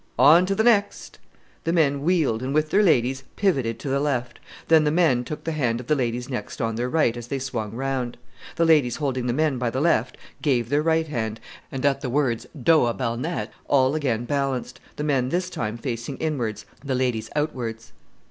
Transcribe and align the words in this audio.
"On 0.17 0.47
to 0.47 0.55
the 0.55 0.63
next!" 0.63 1.19
The 1.63 1.71
men 1.71 2.01
wheeled, 2.01 2.41
and 2.41 2.55
with 2.55 2.71
their 2.71 2.81
ladies 2.81 3.23
pivoted 3.35 3.77
to 3.77 3.87
the 3.87 3.99
left; 3.99 4.39
then 4.67 4.83
the 4.83 4.89
men 4.89 5.23
took 5.23 5.43
the 5.43 5.51
hand 5.51 5.79
of 5.79 5.85
the 5.85 5.93
ladies 5.93 6.27
next 6.27 6.59
on 6.59 6.73
their 6.73 6.89
right 6.89 7.15
as 7.15 7.27
they 7.27 7.37
swung 7.37 7.73
round. 7.75 8.17
The 8.55 8.65
ladies 8.65 8.95
holding 8.95 9.27
the 9.27 9.31
men 9.31 9.59
by 9.59 9.69
the 9.69 9.79
left 9.79 10.17
gave 10.41 10.69
their 10.69 10.81
right 10.81 11.05
hand, 11.07 11.39
and 11.71 11.85
at 11.85 12.01
the 12.01 12.09
words 12.09 12.47
"dos 12.63 12.91
à 12.91 12.97
balnette," 12.97 13.49
all 13.67 13.93
again 13.93 14.25
balanced 14.25 14.79
the 14.95 15.03
men 15.03 15.29
this 15.29 15.51
time 15.51 15.77
facing 15.77 16.17
inwards, 16.17 16.65
the 16.83 16.95
ladies 16.95 17.29
outwards. 17.35 17.93